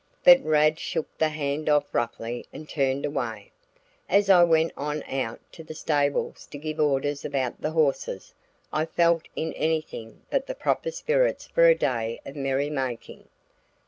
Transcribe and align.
But 0.23 0.41
Rad 0.43 0.79
shook 0.79 1.15
the 1.19 1.29
hand 1.29 1.69
off 1.69 1.93
roughly 1.93 2.43
and 2.51 2.67
turned 2.67 3.05
away. 3.05 3.51
As 4.09 4.31
I 4.31 4.41
went 4.43 4.71
on 4.75 5.03
out 5.03 5.39
to 5.51 5.63
the 5.63 5.75
stables 5.75 6.47
to 6.47 6.57
give 6.57 6.79
orders 6.79 7.23
about 7.23 7.61
the 7.61 7.69
horses, 7.69 8.33
I 8.73 8.87
felt 8.87 9.27
in 9.35 9.53
anything 9.53 10.23
but 10.31 10.47
the 10.47 10.55
proper 10.55 10.89
spirits 10.89 11.45
for 11.45 11.67
a 11.67 11.75
day 11.75 12.19
of 12.25 12.35
merry 12.35 12.71
making. 12.71 13.27